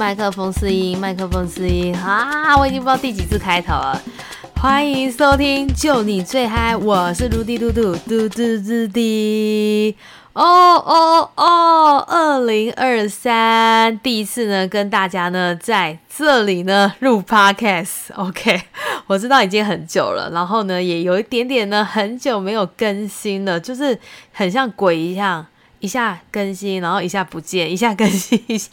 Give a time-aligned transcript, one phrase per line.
[0.00, 2.56] 麦克风试音，麦克风试音啊！
[2.56, 4.00] 我已经不知道第几次开头了。
[4.56, 9.94] 欢迎收听，就你最嗨，我是卢迪嘟嘟嘟嘟嘟滴。
[10.32, 11.98] 哦哦哦！
[12.08, 18.14] 二零二三第一次呢，跟大家呢在这里呢录 podcast。
[18.16, 18.62] OK，
[19.06, 23.98] 我知道已经很久了，然后呢也有一点点呢很久没有更新了，就是
[24.32, 25.44] 很像鬼一样。
[25.80, 28.70] 一下更新，然后一下不见，一下更新，一下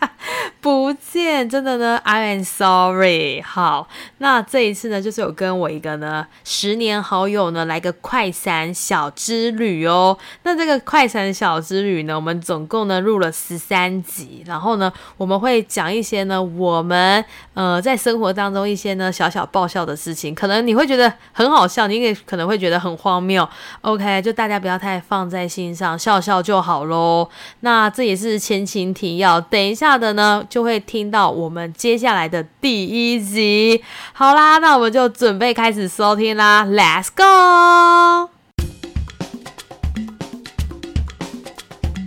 [0.59, 3.41] 不见，真的呢，I am sorry。
[3.41, 10.17] 好，那这一次呢，就是有跟我一个呢十年好友呢来个快闪小之旅哦。
[10.43, 23.47] 那这个快闪小之旅呢，我们总共呢录了十三集，然后呢，我们会讲一些呢我们呃在生活当中一些呢小小爆笑的事情，可能你会觉得很好笑，你也可能会觉得很荒谬。
[23.79, 26.96] OK，就大家不要太放在心上，笑笑就好了。
[26.97, 27.29] 哦，
[27.59, 33.83] 那这也是前情提要，等一下的呢就会听到我们接下来的第一集。
[34.13, 38.31] 好啦，那我们就准备开始收听啦，Let's go！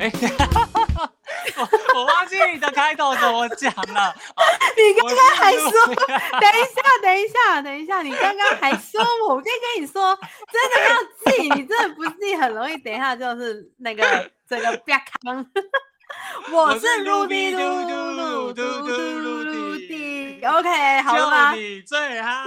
[0.00, 0.10] 哎，
[1.56, 4.14] 我我忘记你的开头怎么讲了。
[4.76, 10.18] 你刚刚还说，等一下，等一下，等一下，你刚刚还说，我就跟你说，
[10.50, 10.90] 真的要
[11.36, 14.02] 记，你真的不记很容易，等一下就是那个。
[14.50, 15.46] 这个不要看，
[16.52, 21.52] 我是 Rudy 嘟嘟嘟嘟嘟嘟滴，OK，好了吗？
[21.54, 22.42] 你最嗨。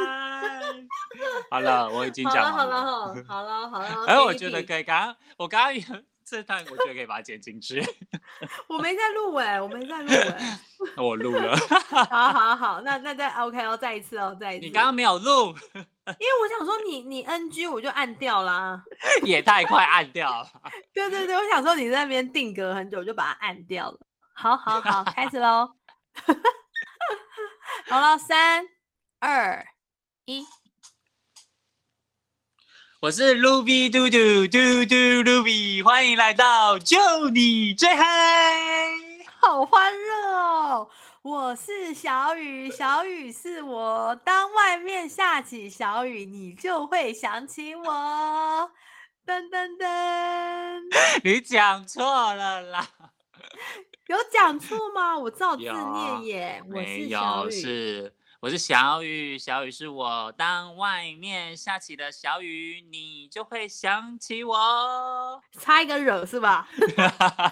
[1.49, 2.83] 好了，我已经讲好了，
[3.25, 4.03] 好了，好了，好了。
[4.11, 5.73] 哎，我觉得可以，刚刚我刚刚
[6.33, 7.79] 这段，我觉得可以把它剪进去。
[8.67, 10.59] 我没在录哎，我没在录哎。
[10.97, 11.55] 我录了。
[11.89, 12.03] 好
[12.33, 14.65] 好好，那那再 OK 哦，再一次哦，再一次。
[14.65, 15.55] 你刚刚没有录。
[16.05, 18.83] 因为我想说你你 NG 我就按掉啦，
[19.23, 20.49] 也太快按掉了。
[20.93, 23.99] 对对对，我想说你在那边定格很久，我就把它按掉了。
[24.33, 25.71] 好好好，开始喽。
[27.85, 28.65] 好了，三
[29.19, 29.65] 二
[30.25, 30.45] 一。
[33.03, 34.95] 我是 Ruby 嘟嘟嘟嘟
[35.29, 38.05] Ruby，欢迎来到就你最嗨，
[39.41, 40.87] 好欢乐哦。
[41.21, 44.17] 我是小雨，小雨是我。
[44.23, 47.83] 当外面下起小雨，你就会想起我。
[49.27, 50.81] 噔噔噔，
[51.25, 52.87] 你讲错了啦！
[54.07, 55.19] 有讲错吗？
[55.19, 56.63] 我照字念耶。
[56.73, 58.09] 我是小雨。
[58.43, 60.29] 我是小雨，小雨是我。
[60.37, 65.41] 当外面下起的小雨，你就会想起我。
[65.57, 66.67] 差一个惹是吧？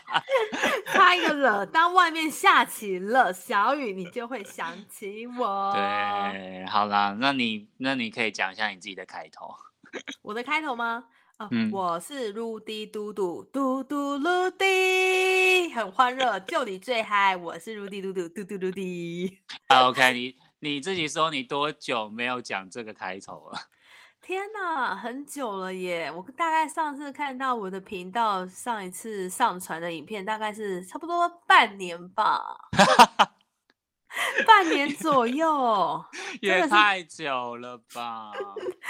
[0.92, 1.66] 差一个惹。
[1.66, 5.72] 当外面下起了小雨，你就会想起我。
[5.74, 9.56] 对，好啦，那你那你可以讲一下你自己的开头。
[10.24, 11.06] 我的开头吗？
[11.38, 17.38] 啊，我是露滴嘟嘟嘟嘟露滴，很欢乐，就你最嗨。
[17.38, 19.40] 我是露滴嘟嘟嘟嘟露滴。
[19.70, 20.36] OK，你。
[20.64, 23.60] 你自己说，你多久没有讲这个开头了？
[24.22, 26.12] 天哪，很久了耶！
[26.12, 32.70] 我大概上次看到我的频道上一次上传的影片，大概是差不多半年吧，
[34.46, 36.06] 半年左右，
[36.42, 38.32] 也太久了吧？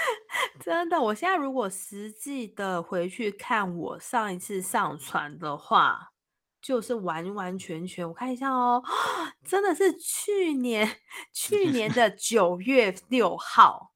[0.60, 6.11] 真的，我现在如果实际的回去看我上一次上传的话。
[6.62, 8.80] 就是完完全全，我看一下哦，
[9.44, 10.88] 真的是去年
[11.34, 13.92] 去年的 九月六号。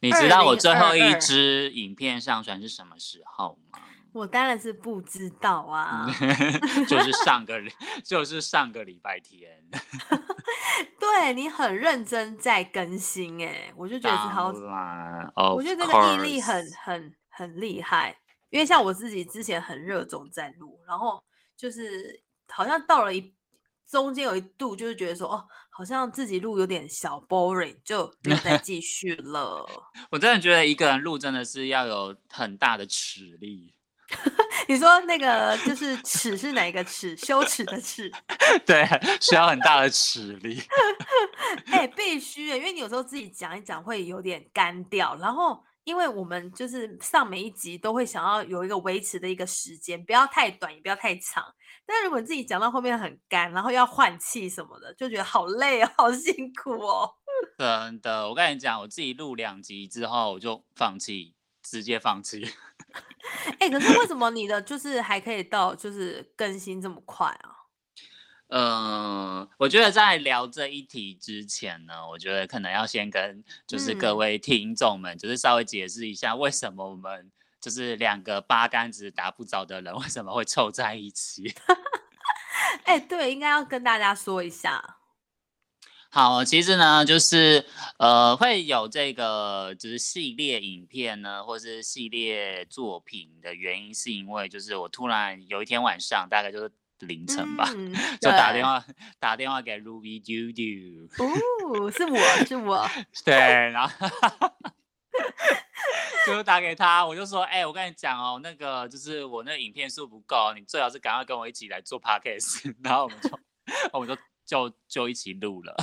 [0.00, 3.80] 你知道我最后一支影片上传是什么时候吗？
[4.12, 6.06] 我当然是不知道啊，
[6.86, 7.58] 就是上个
[8.04, 9.62] 就是上个礼拜天。
[11.00, 14.52] 对你很认真在更新哎，我就觉得是好，
[15.54, 18.14] 我觉得这个毅力很很很厉害，
[18.50, 21.22] 因为像我自己之前很热衷在录，然后。
[21.56, 23.34] 就是好像到了一
[23.88, 29.64] 中间有一度，就是觉得说哦，好像自己录有点小 boring，就不再 继续了。
[30.10, 33.74] 我真的觉得一个人录真的是要有很大的齿力。
[34.68, 37.16] 你说那个就是齿是哪个齿？
[37.16, 38.10] 羞耻的耻？
[38.66, 38.84] 对，
[39.20, 40.60] 需要很大的齿力。
[41.66, 45.64] 哎，必须，因为你有时候自己讲一讲会有点干掉，然后。
[45.86, 51.44] 因为我们就是上每一集都会想要有一个维持的一个时间，不要太短，也不要太长。
[51.86, 57.08] 但如果你自己讲到后面很干，然后要换气什么的，就觉得好累，好辛苦哦。
[57.56, 62.50] 真的，我跟你讲，我自己录两集之后我就放弃，直接放弃。
[63.60, 67.65] 哎，可是为什 么你的就是还可以到就是更新这么快啊？
[68.48, 81.52] 嗯，我觉得在聊这一题之前呢，我觉得可能要先跟就是各位听众们，就是稍微解释一下，为什么我们就是两个八竿子打不着的人，为什么会凑在一起？
[82.84, 84.98] 哎，对，应该要跟大家说一下。
[86.08, 87.66] 好，其实呢，就是
[87.98, 98.84] 呃，会有这个就是系列影片呢，或是系列作品的原因，是因为就是我突然有一天晚上，大概就是凌晨吧，嗯就打电话
[99.18, 102.88] 打电话给 Ruby Dudu，哦，是我是我，
[103.24, 104.08] 对，然后
[106.26, 113.38] 就打给他，我就说，哎、我跟你讲哦，那个就是我那个影片数不够，你最好是赶快跟我一起来做 podcast， 然后我们就
[113.92, 115.74] 我们就就就一起录了。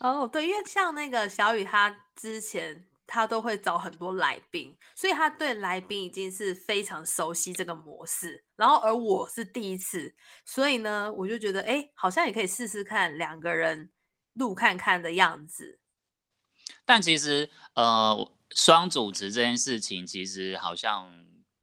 [0.00, 8.44] 哦，对，因为像那个小雨，他之前他都会找很多来宾，所以他对来宾已经是非常熟悉这个模式。
[8.54, 10.14] 然后而我是第一次，
[10.44, 13.90] 所以呢，我就觉得，哎，好像也可以试试看两个人
[14.34, 15.80] 录看看的样子。
[16.84, 21.10] 但其实，呃，双主持这件事情，其实好像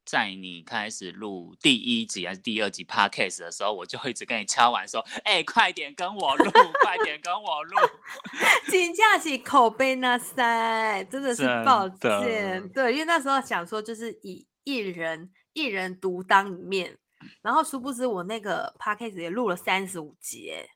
[0.06, 6.52] 在你开始录第一集还是第二集 podcast 的时候，我就一直跟你敲完说：“哎、快点跟我录，
[6.84, 7.78] 快点跟我录。
[8.70, 12.70] 请假起口碑那塞，真的是抱歉。
[12.70, 16.98] 对，因为那时候想说就是以一人一人独当一面，
[17.42, 20.68] 然后殊不知我那个 podcast 也录了三十五集，哎，”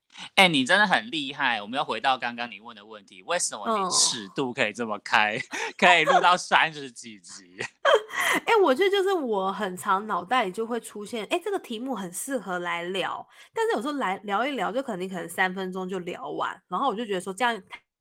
[0.45, 1.61] 哎、你真的很厉害。
[1.61, 5.39] 我们要回到刚刚你问的问题，为什么你嗯尺度可以这么开，
[5.77, 7.57] 可以录 到三十几集？
[8.45, 17.59] 哎，我觉得就是我很常脑袋里就会出现，哎，这个题目很适合来聊，但是有时候来聊一聊，就可能你可能三分钟就聊完，然后我就觉得说这样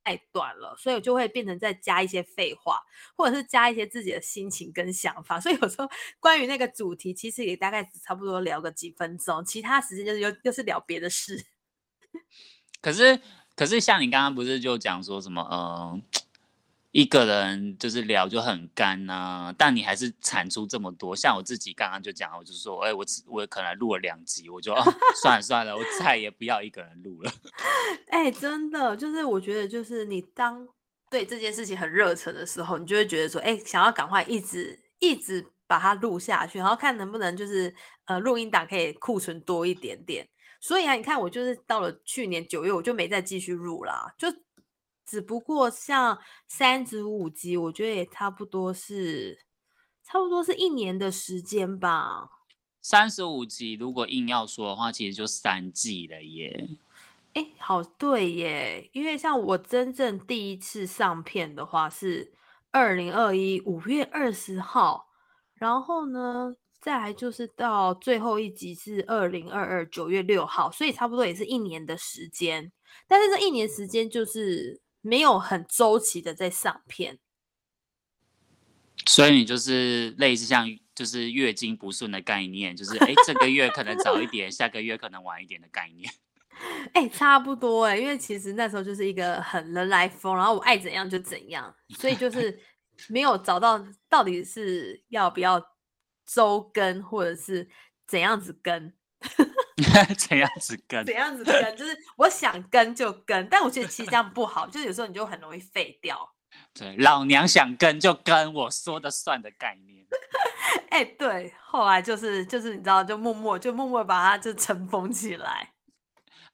[0.09, 2.81] 太短了，所以我就会变成再加一些废话，
[3.15, 5.89] 或者是加一些自己的心情跟想法， 所以有时候
[6.19, 11.45] 关于那个主题，其实也大概只差不多聊个几分钟，其他时间就是又又是聊别的事。
[12.81, 13.21] 可是，
[13.55, 16.03] 可是像你刚刚不是就讲说什么，嗯，
[16.91, 21.15] 一个人就是聊就很干呐、但你还是产出这么多。
[21.15, 24.83] 像我自己刚刚就讲，我就说，哎、我只我可能录了两集，我就、哦、
[25.23, 27.31] 算了算了，我再也不要一个人录了。
[28.09, 30.67] 哎、真的，就是我觉得，就是你当
[31.11, 37.75] 对这件事情很热忱的时候，你就会觉得说，哎、想要赶快一直一直把它录下去，然后看能不能就是
[38.07, 40.27] 呃录音档可以库存多一点点。
[40.61, 44.27] 所以啊，你看我就是到了去年九月，我就没再继续录啦，就
[45.09, 49.39] 只不过像三十五集，我觉得也差不多是
[50.05, 52.29] 差不多是一年的时间吧。
[52.83, 56.69] 三十五集，如果硬要说的话，其实就三季了耶。
[57.33, 62.35] 哎，好对耶，因为像我真正第一次上片的话是
[62.71, 65.09] 二零二一五月二十号，
[65.55, 72.71] 然后呢，再来就是到最后一集是二零二二九月六号，所以差不多也是一年的时间。
[73.07, 77.19] 但是这一年时间就是没有很周期的在上片，
[79.07, 86.13] 所以你就是类似像就是月经不顺的概念，就是哎、这个月可能早一点，下个月可能晚一点的概念。
[86.93, 92.59] 哎，差不多哎，因为其实那时候就是一个很人来疯，然后我爱怎样就怎样，所以就是
[93.09, 95.63] 没有找到到底是要不要
[96.27, 97.69] 周更，或者是
[98.09, 98.93] 怎样子更，
[100.19, 106.35] 怎样子跟怎样子跟，就是我想跟就跟，但我觉得其实这样不好，就是有时候你就很容易废掉。
[106.75, 110.07] 对老娘想跟就跟我说的算的概念。
[110.91, 115.73] 哎，对，后来就是就是你知道，就默默就默默把它就尘封起来。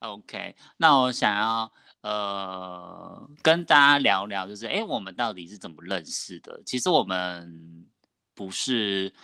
[0.00, 1.73] OK，那我想要
[2.03, 6.60] 呃跟大家聊聊，就是哎，诶我们到底是怎么认识的？
[6.67, 7.87] 其实我们
[8.34, 9.15] 不是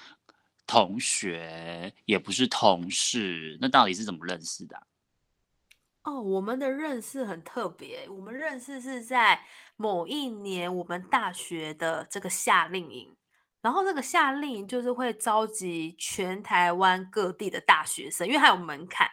[0.70, 4.86] 同学，也不是同事，那到底是怎么认识的、
[6.04, 9.44] 哦，我们的认识很特别，我们认识是在
[9.76, 13.16] 某一年我们大学的这个夏令营，
[13.60, 19.10] 然后这个夏令营就是会召集全台湾各地的大学生，因为它有门槛，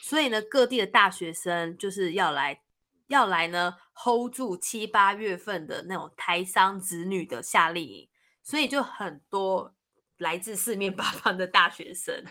[0.00, 2.62] 所以呢，各地的大学生就是要来
[3.08, 8.08] 要来呢 hold 住七八月份的那种台商子女的夏令营，
[8.42, 9.74] 所以就很多
[10.24, 12.24] 来自四面八方的大学生。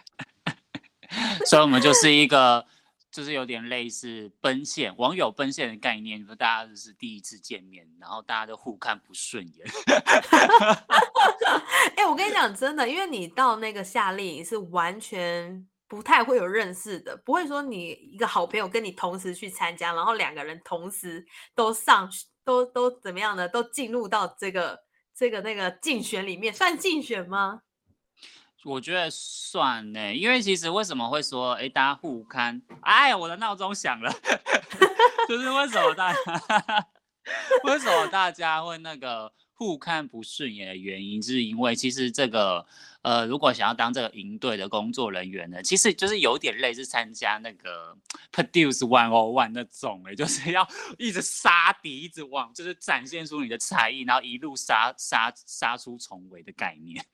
[1.45, 2.65] 所以我们就是一个，
[3.11, 9.67] 就是有点类似奔现网友奔现的概念，就是大家就是第一次见面，然后大家都互看不顺眼。
[11.95, 21.23] 哎、我跟你讲，真的，因为你到那个夏令营是完全不太会有认识的，不会说你一个好朋友跟你同时去参加，然后两个人同时
[21.53, 22.09] 都上，
[22.43, 23.47] 都都怎么样呢？
[23.47, 24.79] 都进入到这个
[25.15, 27.61] 这个那个竞选里面，算竞选吗？
[28.65, 32.61] 我觉得算呢，因为其实为什么会说，哎，大家互看？
[32.81, 34.11] 哎，我的闹钟响了，
[35.27, 36.87] 就是为什么大家，
[37.65, 42.65] 为什么大家会那个互看不顺眼的原因，是因为其实这个
[43.01, 47.93] 呃，如果想要当这个营队的工作人员呢，其实就是有点类似参加那个
[48.31, 50.65] Produce One O One 那种哎，就是要
[50.97, 57.05] 一直杀敌，一直往就是展现出你的才艺，然后一路杀杀杀出重围的概念。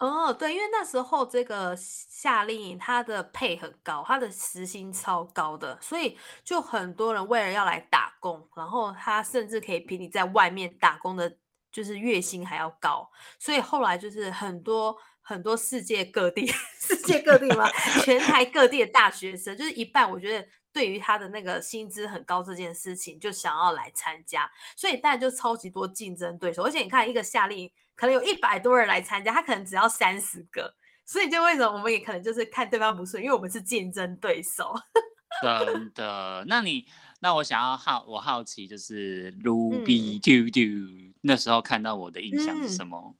[0.00, 11.36] 哦，对，因为那时候这个夏令营它的配很高，它的时薪超高的，所以就很多人为了要来打工，然后他甚至可以比你在外面打工的，
[11.70, 16.46] 就是月薪还要高，所以后来就是很多很多世界各地，
[16.80, 17.68] 世界各地吗？
[18.02, 27.70] 全台各地的大学生，就是一半，我觉得对于他的那个薪资很高这件事情，就想要来参加，所以当然就超级多竞争对手，而且你看一个夏令营。
[28.00, 34.72] 可能有一百多人来参加，他可能只要三十个，所以就为什么我们也可能就是看对方不顺，因为我们是竞争对手。
[35.42, 36.42] 真的？
[36.48, 36.86] 那你
[37.20, 43.14] 那我想要好，我好奇就是 Ruby Do Do 那时候看到我的印象是什么？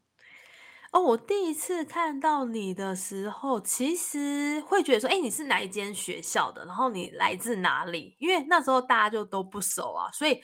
[0.92, 6.64] 哦，我第一次看到你的时候，其实会觉得说，哎，你是哪一间学校的？
[6.64, 8.16] 然后你来自哪里？
[8.18, 10.40] 因为那时候大家就都不熟啊，所以。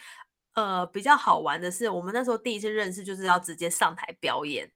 [0.56, 4.72] 呃，比较好玩的是，我们那时候第一次认识，就是要直接上台表演。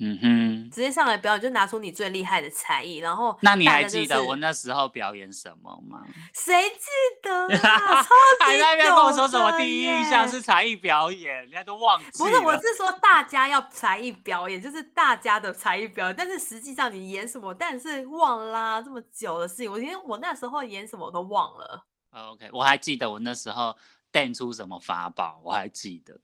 [0.00, 6.04] 嗯哼，直接上来表演，就拿出你最厉害的才艺，然后那你还记得我那时候表演什么吗？
[6.32, 6.86] 谁记
[7.20, 7.48] 得？
[7.58, 9.50] 超还在跟我说什么？
[9.58, 12.06] 第一印象是才艺表演，人家都忘记。
[12.16, 21.84] 不是，我是说大家要才艺表演，就是大家的才艺表演，但是实际上你演什么，但是忘啦，这么久的事情，我因为我那时候演什么我都忘了。
[22.12, 23.74] OK，我还记得我那时候。
[24.10, 26.18] 变出什么法宝，我还记得，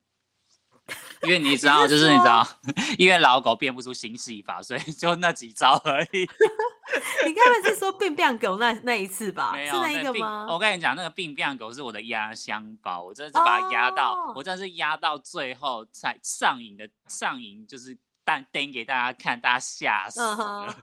[1.23, 2.47] 因为你知道，就是你知道，
[2.99, 6.29] 因为老狗变不出新戏法，所以 就那几招而已。
[7.27, 9.53] 你刚才是说变变狗那那一次吧？
[9.53, 10.47] 没有那个吗？
[10.51, 20.75] 我跟你讲，那个变变狗是我的压箱宝，我真的是把它压到，我真的是压到最后才上瘾的上瘾，就是但登给大家看，大家吓死了。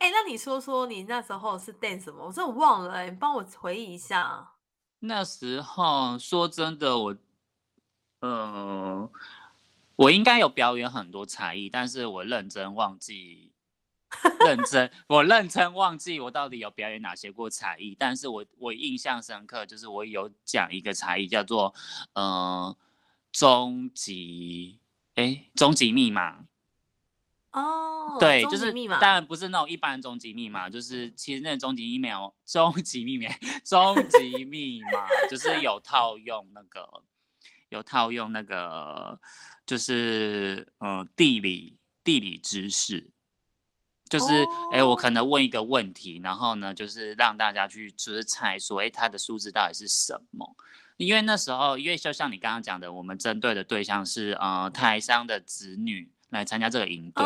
[0.00, 2.26] 哎，那你说说你那时候是登什么？
[2.26, 4.52] 我真的忘了，你帮我回忆一下。
[5.00, 7.16] 那时候说真的，我，
[8.20, 9.10] 呃，
[9.96, 13.52] 我应该有表演很多才艺，但是我认真忘记，
[14.40, 17.96] 认真，我认真忘记我到底有表演哪些过才艺。
[17.98, 21.74] 但是我我印象深刻，就是我有讲一个才艺叫做，
[22.14, 22.76] 呃，
[23.30, 24.80] 终极，
[25.14, 26.44] 哎，终极密码。
[27.52, 33.28] 哦，对，就是当然不是那种一般终极密码，就是其实那终极密码，终极密码，
[33.64, 37.02] 终极密码就是有套用那个，
[37.68, 39.20] 有套用那个，
[39.66, 43.10] 就是呃地理地理知识，
[44.08, 44.26] 就是
[44.72, 50.56] 哎我可能问一个问题，然后呢就是让大家去就是猜说哎它的数字到底是什么，
[50.96, 56.10] 因为那时候因为就像你刚刚讲的，我们针对的对象是呃台商的子女。
[56.30, 57.24] 来参加这个营队，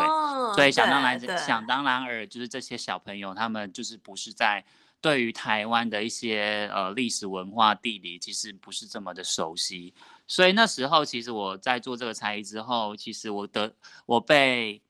[0.55, 4.63] 所以想当然想当然尔，就是这些小朋友他们就是不是在
[5.01, 9.93] 对于台湾的一些呃历史文化地理其实不是这么的熟悉，
[10.25, 14.81] 所以那时候其实我在做这个才艺之后，其实我得我被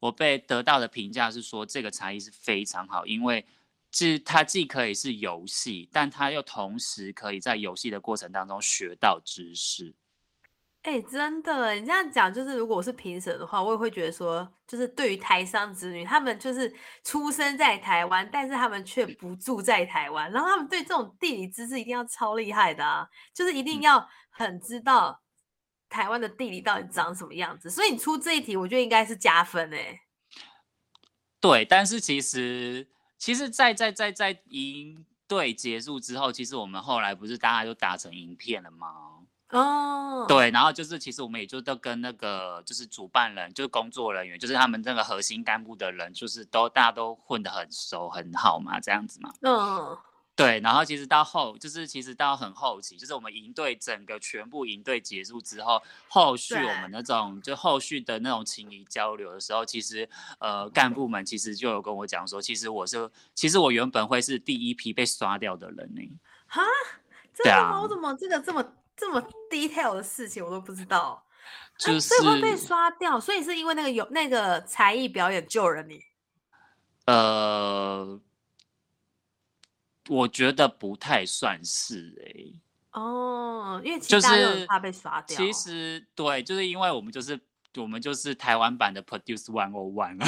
[0.00, 3.44] 我被得到的评价是说这个才艺是非常好，因为
[3.90, 9.94] 既它既可以是游戏，但它又同时可以在游戏的过程当中学到知识。
[10.82, 16.74] 哎，真的，你这样讲，就是如果我是评审的话，我也会觉得说，就是对于台商子女，他们就是
[17.04, 25.22] 出生在台湾，但是他们却不住在台湾，然后他们对这种地理知识一定要超厉害的啊，就是一定要很知道
[25.88, 27.70] 台湾的地理到底长什么样子。
[27.70, 30.00] 所以你出这一题，我觉得应该是加分哎。
[31.40, 39.11] 对，但是其实，其实，在在在在营队结束之后，其实我们后来不是大家就打成影片了吗？
[39.52, 49.30] 哦，对，然后就是其实我们也就都跟那个就是主办人，就是工作人员，就是他们那个核心干部的人，就是都大家都混得很熟很好嘛，这样子嘛。
[49.42, 49.98] 嗯，
[50.34, 66.10] 对，然后其实到后，就是其实到很后期，就是我们营队整个全部营队结束之后，后续我们那种就后续的那种情谊交流的时候，其实呃干部们其实就有跟我讲说，其实我是其实我原本会是第一批被刷掉的人呢。
[66.46, 66.62] 哈，
[67.34, 67.82] 真的吗？
[67.82, 68.64] 我怎么这个这么？
[68.96, 69.20] 这么
[69.50, 71.24] detail 的事情我都不知道，
[71.78, 76.00] 就是会被刷掉，所以是因为那个有那个才艺表演救了你。
[77.06, 78.20] 呃，
[80.08, 82.60] 我觉得不太算是哎。
[82.92, 85.36] 哦，因为就是怕被刷掉。
[85.36, 87.40] 其实对，就是因为我们就是
[87.76, 90.18] 我们就是台湾版的 Produce One O One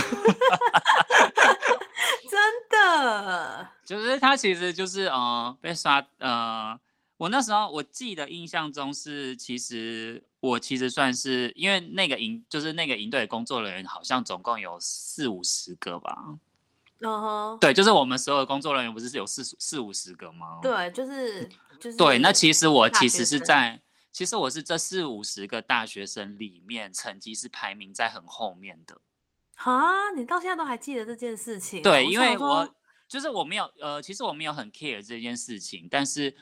[2.31, 6.81] 真的，就是他其实就是呃被刷呃。
[7.17, 16.17] 我那时候我记得印象中是，其实我其实算是因为那个营就是那个营队工作人员好像总共有四五十个吧。
[17.01, 20.59] 嗯哼，对，就是我们所有的工作人员不是有四四五十个吗？
[20.63, 21.47] 对，就是
[21.79, 23.81] 就是对，那其实我其实是在，
[24.11, 29.01] 其实我是这四五十个大学生里面成绩是排名在很后面的。
[29.55, 31.83] 哈，你到现在都还记得这件事情哦？
[31.83, 32.75] 对，因为我
[33.07, 36.35] 就是我没有呃，其实我没有很 care 这件事情，但是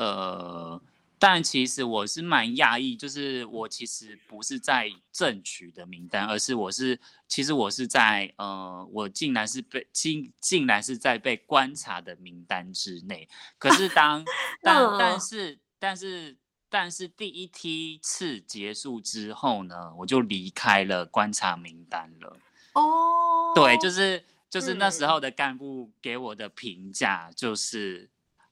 [0.00, 0.80] 呃，
[1.18, 13.28] 但其实我是蛮讶异，就是我其实不是在正取的名单，而是我是其实我是在呃，我竟然是被竟竟然是在被观察的名单之内。
[13.58, 14.24] 可是当
[14.64, 16.36] 但嗯但是但是
[16.70, 22.38] 但是第一梯次结束之后呢，我就离开了观察名单了。
[22.72, 28.08] 哦，对，就是就是那时嗯候的干部给我的评价就是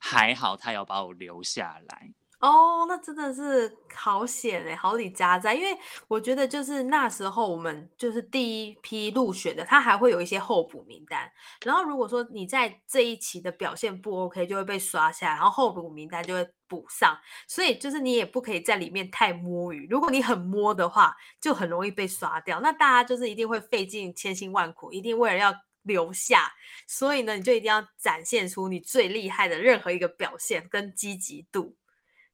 [0.09, 2.13] 还好，他有把我留下来。
[2.41, 11.29] 哦，那真的是好险哎，好礼加在，因为我觉得就是那时候我们就是第一批入选的，他还会有一些候补名单，
[11.65, 22.61] 然后如果说你在这一期的表现不 OK，就会被刷下来，然后候补名单就会补上，所以就是你也不可以在里面太摸鱼，如果你很摸的话，就很容易被刷掉。
[22.61, 26.53] 那大家就是一定会费尽千辛万苦，一定为了要留下，
[26.87, 31.77] 所以呢，你就一定要展现出你最厉害的任何一个表现跟积极度。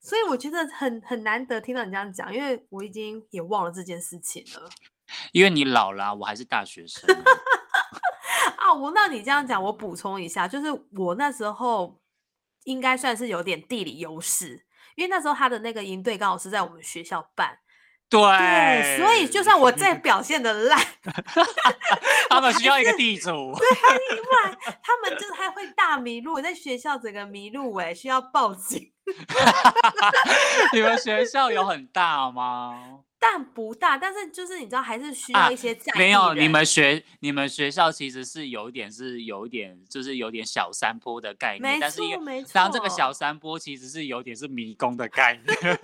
[0.00, 4.68] 所以我觉得很很难得听到你这样讲，因为我已经也忘了这件事情了
[5.32, 7.24] 因为你老了啊、我还是大学生啊。
[8.58, 8.72] 啊。
[8.72, 12.00] 我那你这样讲，我补充一下，就是我那时候
[12.64, 17.58] 应该算是有点地理优势，因为那时候他的那个营队刚好是在我们学校办，
[18.14, 20.80] 对，对，所以就算我再表现的烂，
[22.30, 23.30] 他们需要一个地主。
[23.32, 28.92] 另外他们就是还会大迷路，在学校整个迷路哎、需要报警。
[30.72, 33.00] 你们学校有很大吗？
[33.18, 42.50] 但不大，但是就是你知道，还是需啊要一些没有，你人们学你们学校其实是有一点是有一点就是有点小山坡的概念，没但是因为错没错。
[42.52, 45.80] 当这个小山坡其实是有点是迷宫的概念。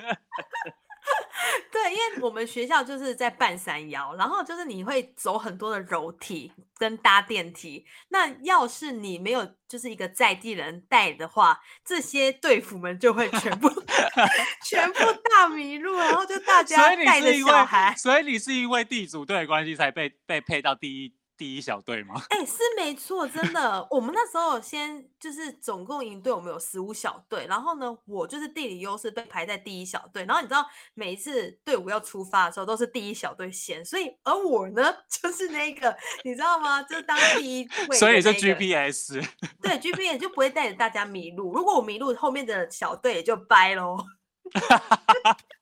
[1.72, 7.84] 对，因为我们学校就是在半山腰，然后就是你会走很多的楼梯跟搭电梯。
[8.08, 13.68] 那要是你没有就是一个在地人带的话，这些队服们就会全部
[14.64, 14.98] 全部
[15.30, 22.20] 大迷路，然后就大家带着小孩，所以你是因为地主队的关系才被被配到第一第一小队吗？
[22.28, 23.88] 哎、是没错，真的。
[23.90, 30.22] 我们那时候先就是总共营队，我们有十五小队，然后呢，我就是地理优势被排在第一小队。
[30.26, 36.82] 然后你知道，每一次队伍要出发的时候，都是第一小队先，所以而我呢， 就是那个你知道吗？
[36.82, 39.22] 就是当第一位，所以是 GPS。
[39.62, 41.54] 对 GPS 就不会带着大家迷路。
[41.54, 43.96] 如果我迷路，后面的小队也就掰喽。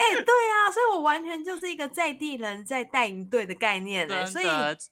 [0.00, 4.46] 哎、对啊，所以我完全就是一个在地人在带营队的概念呢、所以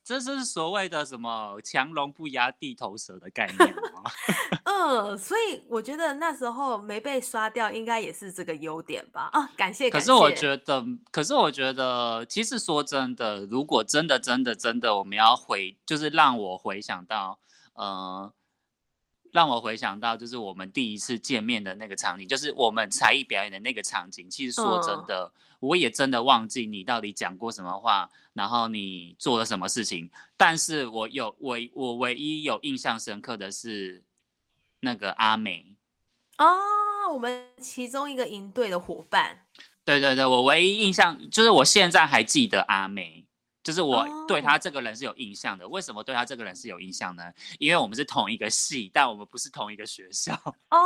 [0.04, 4.02] 这是所谓的什么强龙不压地头蛇的概念吗？
[4.64, 9.30] 嗯，所以我觉得那时候没被刷掉，应该也是这个优点吧？
[9.32, 9.88] 啊，感谢。
[9.88, 17.38] 感可是我谢觉得，可是我觉得，其实说真的，如果真的、真的、真的，我们要回，就是让我回想到，
[17.74, 18.30] 呃，
[19.32, 24.28] 让我回想到，就是我们第一次见面的那个场景，就是我们才艺表演的那个场景。
[24.30, 30.10] 其实说真嗯的，我也真的忘记你到底讲过什么话，然后你做了什么事情。
[30.36, 34.02] 但是我有唯我唯一有印象深刻的是
[34.80, 35.74] 那个阿美。
[36.38, 39.44] 哦，我们其中一个营队的伙伴，
[39.84, 43.24] 对对对，我唯一印象就是我现在还记得阿梅，
[43.68, 45.68] 就是我对哦她这个人是有印象的。
[45.68, 47.22] 为什么对他这个人是有印象呢？
[47.59, 50.33] 因为我们是同一个系，但我们不是同一个学校，
[50.70, 50.78] 哦，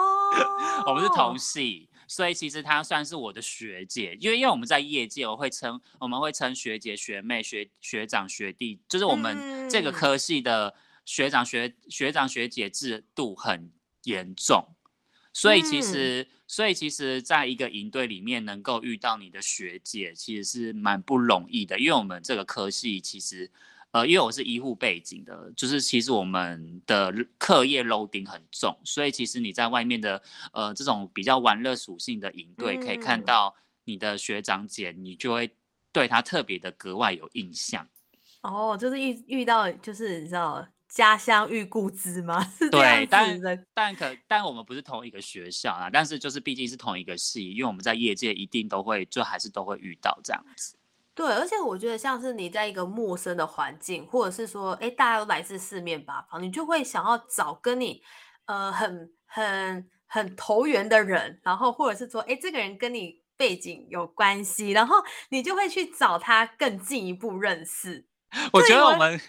[0.90, 4.18] 我们是同系，所以其实他算是我的学姐。
[4.21, 13.71] 因为因为我们在业界，我会称我们会称学姐、学妹、学学长、学弟，就是我们这个嗯科系的学长学学长学姐制度很
[14.03, 14.75] 严重。
[15.33, 21.79] 所以其嗯实，所以其实，在一个营队里面能够遇到你的学姐，其实是蛮不容易的。
[21.79, 23.51] 因为我们这个科系其实，
[23.92, 35.51] 呃，因为我是医护背景的，就是其实我们的课业 loading 很重，所以其实你在外面的呃这种比较玩乐属性的营队，可以看嗯到你的学长姐，你就会
[35.92, 37.88] 对她特别的格外有印象。
[38.42, 42.44] 哦，就是遇遇到，就是你知道家乡遇故知吗？
[42.70, 43.66] 对，子但。
[43.72, 50.76] 但可但我们不是同一个学校啊，但是就是毕竟是同一个系，因为我们在业界一定都会，就还是都会遇到这样子。
[51.14, 58.02] 对，而且我觉得像是你在一个陌生的环境，或者是说，哎，大家都来自四面八方，你就会想要找跟你，
[58.44, 64.96] 呃，很很很投缘的人，然后或者是说，哎，这个人跟你背景有关系，然后
[65.31, 68.07] 你就会去找他更进一步认识。
[68.53, 69.21] 我觉得我们，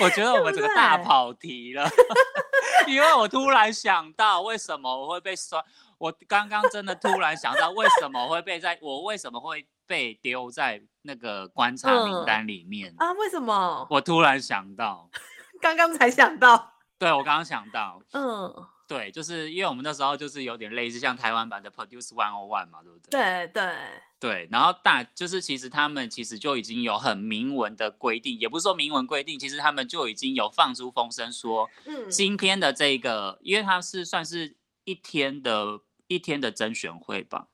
[0.00, 1.88] 我觉得我们这个大跑题了，
[2.86, 5.62] 因为我突然想到，为什么我会被刷？
[5.98, 13.12] 我刚刚真的突然想到，为什么会被在我为什么会被丢在那个观察名单里面啊？
[13.12, 13.86] 为什么？
[13.90, 15.08] 我突然想到，
[15.62, 18.66] 刚刚才想到，对我刚刚想到，嗯。
[18.92, 23.10] 对，就是因为我们那时候就是有点类似像台湾版的 Produce One O One 嘛，对不对？
[23.10, 23.74] 对对
[24.20, 37.46] 对，然后大就是其实他们其实就已经有很明文的规定，也不是说明文规定，其实他们就已经有放出风声说，嗯，今天的这个，因为它是算是一天的一天的甄选会吧？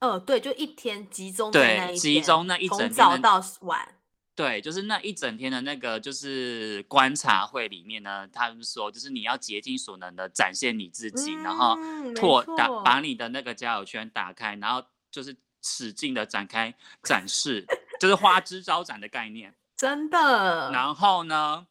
[0.00, 3.94] 呃，对，就一天集中对，集中那一整天，从早到晚。
[4.38, 11.76] 对，就是那一整天的那个就是观察会里面呢，他们说就是你要竭尽所能的展现你自己，然后
[12.14, 16.72] 拓打把你的那个交友圈打开，然后就是使劲的展开
[17.02, 17.66] 展示，
[17.98, 19.52] 就是花枝招展的概念。
[19.76, 20.70] 真的。
[20.70, 21.66] 然后呢，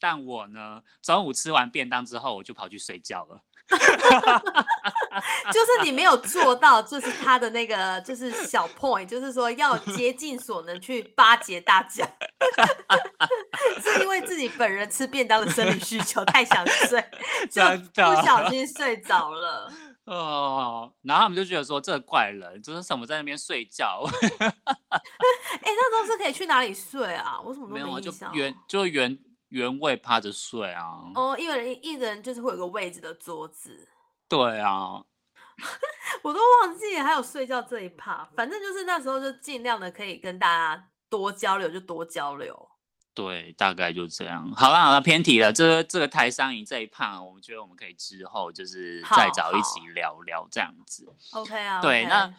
[0.00, 3.44] 但我呢，中午吃完便当之后，我就跑去睡觉了。
[5.52, 12.06] 就是你没有做到，就是他的那个就是小 point，就是说要竭尽所能去巴结大家，
[13.82, 17.04] 是因为自己本人吃便当的生理需求太想睡，
[17.50, 17.62] 就
[17.94, 19.72] 不小心睡着了。
[20.04, 24.04] 哦，然后他们就觉得说这怪人，就是什么在那边睡觉。
[24.40, 24.52] 哎，
[25.64, 27.40] 那都是可以去哪里睡啊？
[27.44, 29.16] 我什么都没有，就原就原
[29.52, 31.12] 原位趴着睡啊。
[31.14, 33.88] 哦，一人一人就是会有个位置的桌子。
[34.26, 35.04] 对啊。
[36.24, 42.70] 我都忘记还有睡觉这一趴，反正就是那时候就尽量的可以跟大家多交流，就多交流。
[43.14, 44.50] 对，大概就这样。
[44.52, 45.52] 好了好了，偏题了。
[45.52, 51.06] 这这个台商营这一趴，我们觉得我们可以之后就是再找一起聊聊这样子。
[51.32, 51.80] OK 啊。
[51.82, 52.34] 对，那。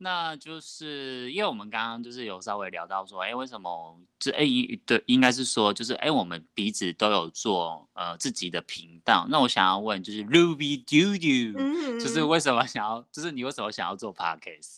[0.00, 4.44] 那就是因为我们刚刚就是有稍微聊到说，哎，为什么这哎
[4.86, 9.26] 对，应该是说就是哎，我们彼此都有做呃自己的频道。
[9.28, 14.76] 那我想要问，就是 Ruby Dodo，就是为什么想要，就是你为什么想要做 Podcast？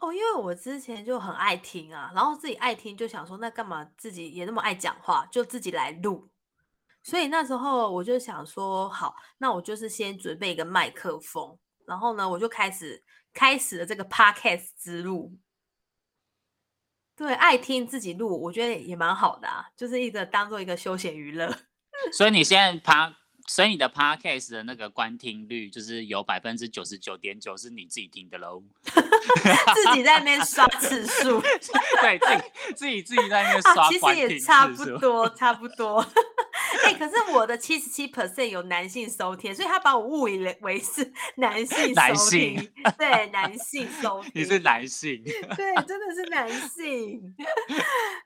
[0.00, 6.28] 哦，因为我之前就很爱听啊，然后自己爱听就想说，那干嘛自己也那么爱讲话，就自己来录。
[7.04, 13.04] 所以那时候我就想说，好，那我就是先准备一个麦克风，然后呢，我就开始。
[13.34, 15.36] 开始了这个 podcast 之路，
[17.16, 21.54] 对，爱听自己录，我觉得也蛮好的啊，就是一个当做一个休闲娱乐。
[22.16, 23.14] 所以你现在旁
[23.46, 31.40] 所以你的 podcast 的那个观听率就是有百分之九十九点九是你自己听的喽， 自己在那边刷次数，
[32.00, 32.42] 对，自己
[32.74, 36.04] 自己自己在那边刷，其实也差不多， 差不多。
[36.84, 42.72] 哎，可是我的七十七 percent 有男性收听，所以他把我误以为是男性收听。
[42.98, 44.32] 对，男性收听。
[44.34, 45.22] 你是男性。
[45.56, 47.34] 对，真的是男性。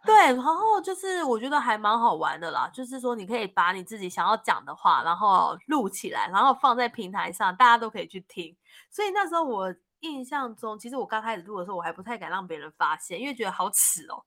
[0.05, 8.55] 对，然后就是我觉得还蛮好玩的啦，就是说你可以把你自己想要讲的话，然后录起来，然后放在平台上，大家都可以去听。
[8.91, 14.23] 所以那时候我印象中，其实我刚开始录的时候，我还不太敢让别人发现，因为觉得好耻哦。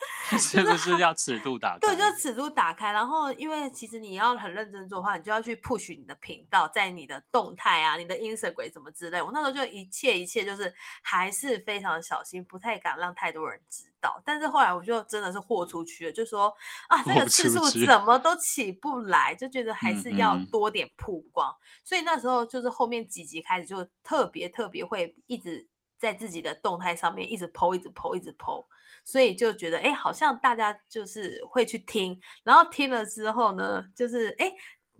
[0.38, 1.80] 是不是要尺度打开？
[1.80, 2.92] 对，就尺度打开。
[2.92, 9.20] 然后，因为其实你要很认真做的话，你就要去 push 你的频道，在你的动态啊、你的 Instagram 什么之类。
[9.20, 14.22] 我那时候就一切一切就是还是非常小心，不太敢让太多人知道。
[14.24, 16.54] 但是后来我就真的是豁出去了，就说
[16.88, 21.52] 啊，这个次数怎么都起不来，就觉得还是要多点曝光。
[21.84, 28.64] 所以那时候就是后面几集开始就特别特别会一直在自己的动态上面一直 po，一直 po，一直 po。
[29.10, 34.52] 所以就觉得，哎，好像大家就是会去听，然后听了之后呢，就是哎，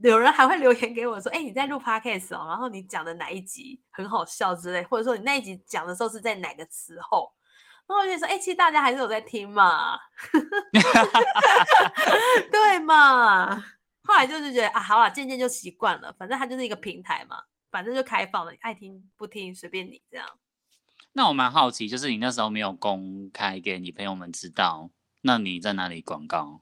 [0.03, 7.33] 有人还会留言给我说，哎，你在录 podcast 哦，然后你讲的哪一集很好笑之类，或者说你那一集讲的时候是在哪个时候，
[7.87, 9.97] 然后我就说，哎，其实大家还是有在听嘛，
[12.51, 13.57] 对嘛？
[14.03, 20.27] 后来就是觉得啊，好了，渐渐就习惯了，反正它就是一个平台嘛，反正就开放了，爱听不听随便你这样。
[21.13, 24.91] 那我蛮好奇，就是你那时候没有公开给你朋友们知道，
[25.23, 26.61] 那你在哪里广告？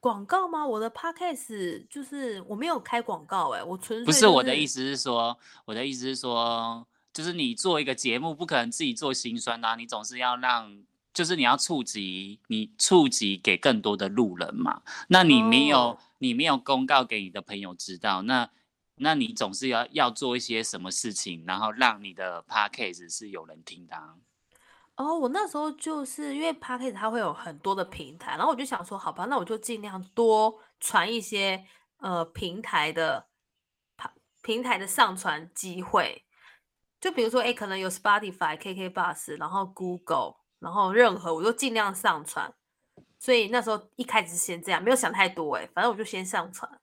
[0.00, 0.66] 广告吗？
[0.66, 10.82] 我的 podcast 就是我没有开广告，哎，我纯粹不是我的意思是说，我的意思是说，就是你做一个节目，不可能自己做心酸啊，你总是要让，
[11.14, 14.82] 就是你要触及你触及给更多的路人嘛。
[15.08, 18.50] 那你没有，你没有公告给你的朋友知道，那。
[18.98, 23.96] 那你总是要要做一些什么事情，然后让你的 podcast 是有人听的。
[24.96, 31.66] 哦，我那时候就是因为 podcast 它会有很多的平台，然后我就想说，好吧，那我就尽量多传一些
[31.98, 33.26] 呃平台的
[34.42, 36.24] 平台的上传机会。
[36.98, 42.54] 就比如说，哎，可能有 Spotify、KK Bus，然后 Google，然后任何我都尽量上传。
[43.18, 46.80] 所以那时候一开始是先这样，没有想太多，哎，反正我就先上传。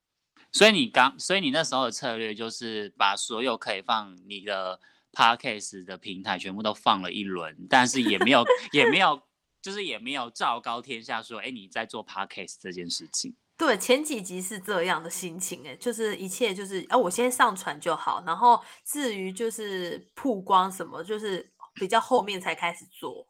[0.53, 4.79] 所以你刚，所以你那时候的策略就是把所有可以放你的
[5.11, 9.19] Podcast 的平台全部都放了一轮，但是也没有， 也没有，
[9.61, 13.35] 就是也没有昭告天下说，哎，你在做 Podcast 这件事情。
[13.57, 23.27] 对，前几集是这样的心情，哎，就是一切就是，啊，我先上传就好，然后至于就是曝光什么，就是比较后面才开始做。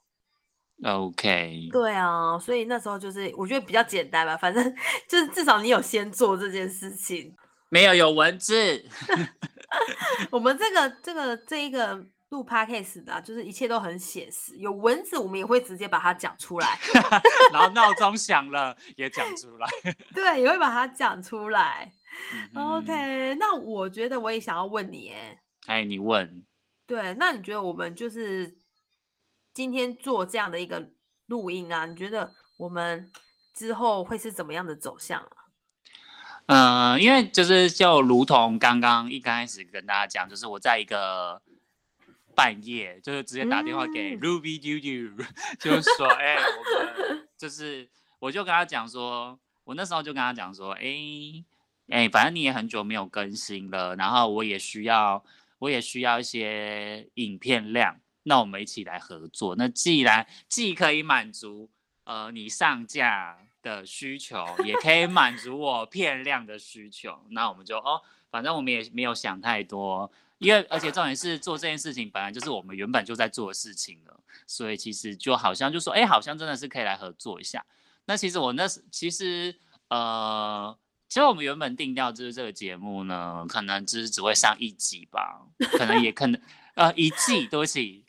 [0.84, 4.76] OK，对啊，所以那时候就是我觉得比较简单吧，反正
[5.08, 7.34] 就是至少你有先做这件事情，
[7.70, 8.54] 没有有文字。
[10.30, 11.96] 我们这个这个这一个
[12.30, 16.78] 录 Podcast 的，就是一切都很写实，有文字我们也会直接把它讲出来，
[17.54, 19.68] 然后闹钟响了也讲出来，
[20.14, 21.92] 对，也会把它讲出来。
[22.54, 26.44] OK，那我觉得我也想要问你，哎，哎，你问，
[26.86, 28.62] 对，那你觉得我们就是。
[29.54, 30.90] 今天做这样的一个
[31.28, 33.12] 录音啊，你觉得我们
[33.54, 35.38] 之后会是怎么样的走向啊？
[36.48, 41.42] 嗯，因为就是就如同刚刚一开始跟大家讲，就是我在一个
[42.36, 45.26] 半夜，就是直接打电话给 Ruby Dudu，
[45.62, 47.88] 就是说，哎，我们 就是
[48.20, 50.84] 我就跟他讲说，我那时候就跟他讲说，哎
[51.90, 55.24] 哎，反正你也很久没有更新了，然后我也需要，
[55.60, 58.00] 我也需要一些影片量。
[58.24, 59.56] 那我们一起来合作。
[59.56, 61.70] 那既然既可以满足
[62.06, 77.66] 呃你上架的需求，也可以满足我片量的需求，那我们就哦，反正我们也没有想太多，因为而且重点是做这件事情本来就是我们原本就在做的事情了，所以其实就好像就说，哎，好像真的是可以来合作一下。
[78.06, 79.56] 那其实我那时其实
[79.88, 85.46] 呃，其实我们原本定调就是这个节目呢，可能只是只会上一集吧，
[85.78, 86.42] 可能也可能。
[86.76, 88.04] 呃，一季多起，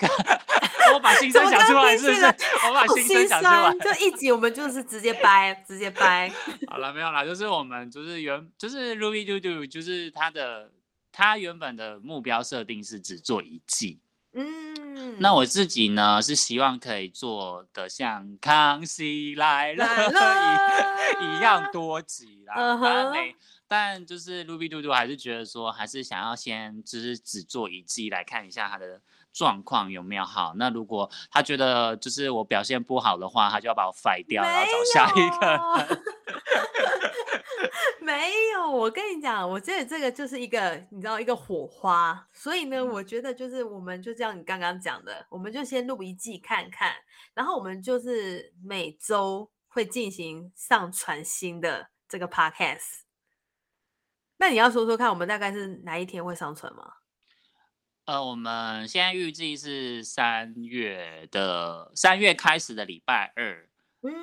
[0.94, 2.24] 我把心声讲出来是不是？
[2.66, 6.33] 我把心声讲出来，就一集我们就是直接掰，直接掰。
[6.68, 10.70] 好了，没有啦，就是我们就是原就是 Ruby Do Do，就是他的
[11.12, 14.00] 他原本的目标设定是只做一季。
[14.33, 19.87] 嗯，那我自己呢是希望可以做的像康熙来了
[21.20, 22.55] 一样多集啦。
[23.66, 29.00] 但就是 Ruby 嘟嘟还是觉得说，还是想要先就是只做一季来看一下他的
[29.33, 30.55] 状况有没有好。
[30.57, 36.05] 那如果他觉得就是我表现不好的话，他就要把我废掉，然后找下一个。
[38.00, 42.29] 没有，我跟你讲，我觉得这个就是一个你知道一个火花。
[42.35, 46.92] 所以呢，我觉得就是我们就像你刚刚讲的，我们就先录一季看看，
[47.33, 53.04] 然后我们就是每周会进行上传新的这个 podcast。
[54.37, 56.94] 那你要说说看，我们大概是哪一天会上传吗？
[58.07, 63.66] 呃，我们现在预计是三月的三月开始的礼拜二。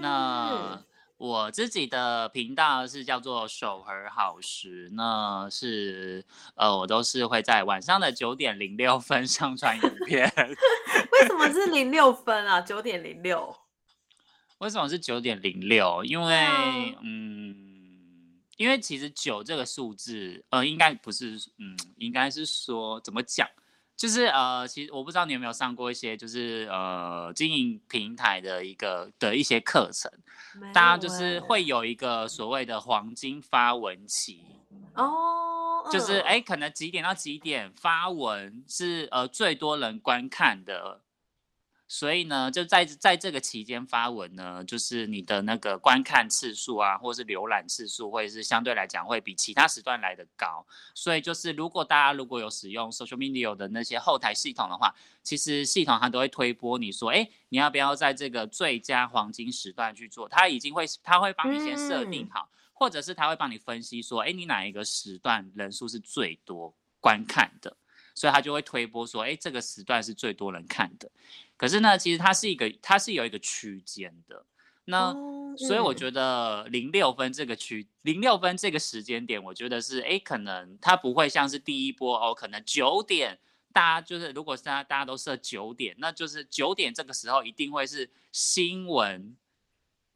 [0.01, 0.83] 那
[1.17, 6.23] 我自己的频道是叫做守和好时，那是
[6.55, 10.31] 呃，我都是会在晚上的九点零六分上传影片。
[10.37, 12.61] 为什么是零六分啊？
[12.61, 13.55] 九点零六？
[14.59, 16.03] 为什么是九点零六？
[16.03, 17.70] 因为嗯。
[18.57, 23.47] 因为其实九这个数字，呃，应该不是，嗯，应该是说怎么讲，
[23.97, 30.11] 就是呃，其实我不知道你有没有上过一些，就是呃，经营平台的一个的一些课程，
[30.73, 34.45] 大家就是会有一个所谓的黄金发文期
[34.95, 41.01] 哦，就是哎，可能几点到几点发文是呃最多人观看的。
[41.93, 50.65] 所以呢，就在在这个期间发文呢，就是你的那个观看次数啊，或者是浏览次数，会是相对来讲会比其他时段来的高。
[50.95, 60.29] 所以就是如果大家如果有使用 social media 的那些后台系统的话，其实系统它都会推播你说，哎，你要不要在这个最佳黄金时段去做？
[60.29, 67.75] 它已经会，它会帮你先设定好，或者是它会帮你分析说，哎，你哪一个时段人数是最多观看的？
[68.13, 71.09] 所以他就会推波说，哎，这个时段是最多人看的。
[71.57, 74.45] 可是呢，其实它是一个，它是有一个区间的。
[74.85, 75.13] 那
[75.57, 83.37] 所以我觉得零六分这个区，零六分这个时间点，我觉得是哎，可能它不会像是第一波哦，可能九点，
[83.71, 89.35] 大家就是如果是大家都设九点，那就是九点这个时候一定会是新闻，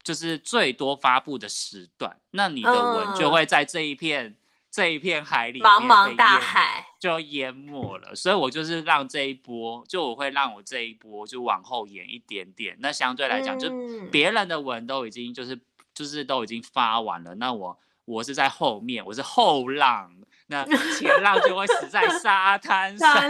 [0.02, 4.36] 就是最多发布的时段，那你的文就会在这一片。
[4.68, 12.76] 这一片海里，茫茫大海就淹没了，所以我就是让这一波，就我会让我这一波就往后延一点点。
[12.80, 13.70] 那相对来讲，就
[14.10, 15.58] 别人的文都已经就是
[15.94, 20.10] 就是都已经发完了，那我我是在后面，我是后浪，
[20.46, 20.64] 那
[20.96, 23.28] 前浪就会死在沙滩上。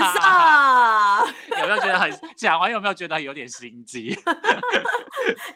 [1.58, 2.70] 有没有觉得很讲完？
[2.70, 4.14] 有没有觉得有点心机？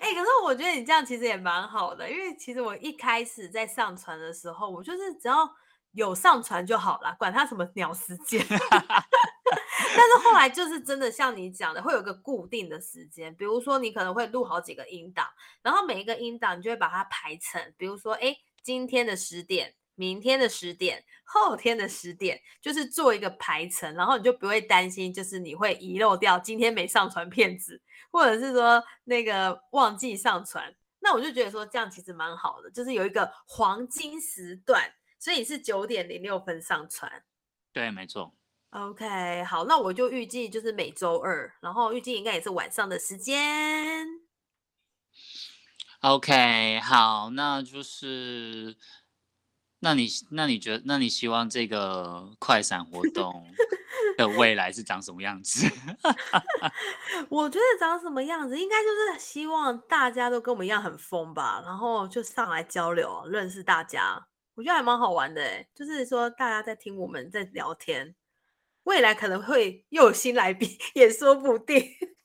[0.01, 5.49] 哎、可是我觉得你这样其实也蛮好的，因为其实我一开始在上传的时候，我就是只要
[5.92, 8.44] 有上传就好了，管它什么鸟时间。
[8.48, 15.26] 但是后来就是真的像你讲的，会有个固定的时间，比如说你可能会录好几个音档，
[15.62, 19.74] 然后每一个音档你就会把它排成，比如说哎，今天的十点。
[19.96, 30.74] 明天的十点，后天的十点，就是做一个排程，然后你就不会担心，就是你会遗漏掉今天没上传片子，或者是说那个忘记上传。
[31.00, 37.22] 那我就觉得说这样其实蛮好的，就是有一个黄金时段，所以你是九点零六分上传。
[37.72, 38.35] 对，没错。
[38.70, 44.06] OK，好，那我就预计就是每周二，然后预计应该也是晚上的时间。
[46.00, 48.76] OK，好，那就是，
[49.80, 53.44] 那你那你觉得，那你希望这个快闪活动
[54.16, 55.66] 的未来是长什么样子？
[57.28, 64.28] 我觉得长什么样子，应该就是希望大家都跟我们一样很疯吧，然后就上来交流，认识大家，
[64.61, 68.14] 我觉得还蛮好玩的哎就是说大家在听我们在聊天，
[68.83, 71.83] 未来可能会又有新来宾，也说不定。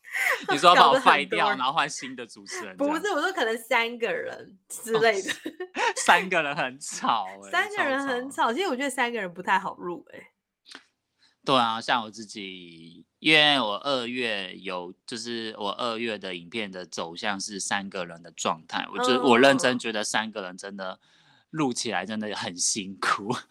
[0.52, 2.76] 你说要把我废掉，然后换新的主持人？
[2.76, 5.32] 不是，我说可能三个人之哦类的，
[5.96, 8.48] 三个人很吵、欸，三个人很吵。
[8.48, 8.54] 吵。
[8.54, 10.28] 其实我觉得三个人不太好录诶
[11.46, 21.00] 对啊，像我自己，因为我二月有，就是我二月的影片的走向是三个人的状态，我觉得我认真哦觉得三个人真的
[21.56, 23.34] 录起来真的很辛苦。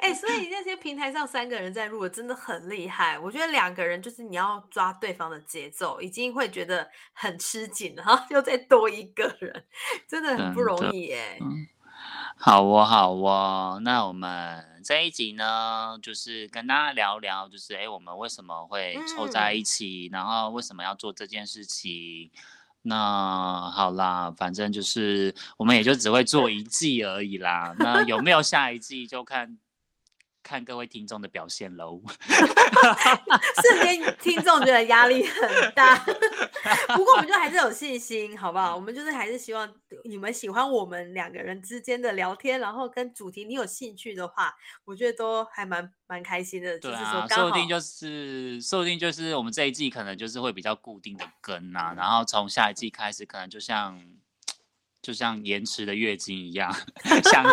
[0.00, 3.18] 哎、所以那些平台上三个人在录真的很厉害。
[3.18, 9.64] 我觉得两个人就是你要抓对方的节奏，已经会觉得很吃紧了，然后又再多一个人，
[10.06, 11.38] 真的很不容易耶。
[11.40, 11.66] 嗯，
[12.36, 22.30] 好哦，好哦，那我们这一集呢，就是跟大家聊聊，就是诶，我们为什么会凑在嗯一起，然后为什么要做这件事情。
[22.86, 27.74] 那好啦，反正就是我们也就只会做一季而已啦。
[27.78, 29.58] 那有没有下一季就看
[30.46, 32.00] 看各位听众的表现喽。
[33.62, 35.96] 瞬间听众觉得压力很大，
[36.94, 38.76] 不过我们就还是有信心，好不好？
[38.76, 39.68] 我们就是还是希望
[40.04, 44.54] 你们喜欢我们两个人之间的聊天，然后跟主题你有兴趣的话，
[44.84, 46.78] 我觉得都还蛮蛮开心的。
[46.78, 54.00] 对就是说啊，说不定就是，说不定就是我们这一季可能就是会比较固定的跟啊，然后从下一季开始，可能就像
[55.06, 56.68] 就像延迟的月经一样，
[57.30, 57.44] 想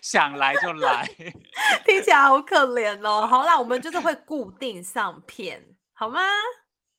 [0.00, 1.04] 想来就来。
[1.84, 3.26] 听起来好可怜哦。
[3.26, 5.60] 好啦，我们就是会固定上片，
[5.92, 6.20] 好吗？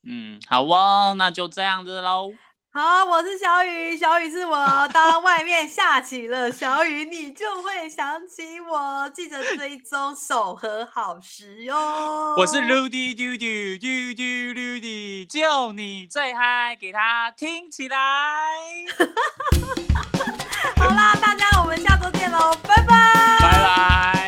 [0.06, 2.34] 嗯，好哦，那就这样子喽。
[2.74, 4.88] 好，我是小雨，小雨是我。
[4.94, 9.10] 当外面下起了小雨，你就会想起我。
[9.14, 11.76] 记得追踪守和好时哟。
[12.38, 14.24] 我是 Rudy 嘟嘟嘟嘟
[14.58, 17.98] Rudy，就你最嗨，给他听起来。
[20.80, 23.38] 好啦，大家我们下周见喽，拜拜。
[23.42, 24.21] 拜拜。